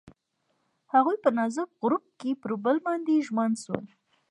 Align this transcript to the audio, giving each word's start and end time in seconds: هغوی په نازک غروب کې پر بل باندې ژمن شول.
هغوی 0.93 1.17
په 1.23 1.29
نازک 1.37 1.69
غروب 1.81 2.03
کې 2.19 2.31
پر 2.41 2.51
بل 2.63 2.77
باندې 2.87 3.23
ژمن 3.27 3.51
شول. 3.63 3.85